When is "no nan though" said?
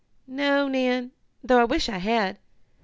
0.25-1.59